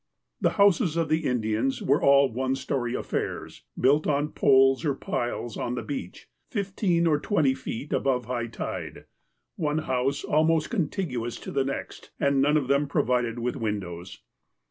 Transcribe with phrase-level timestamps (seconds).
[0.41, 5.57] The houses of the Indians were all one story affairs, built on poles or piles
[5.57, 9.05] on the beach, fifteen or twenty feet above high tide,
[9.57, 14.21] one house almost contiguous to the next, and none of them provided with windows.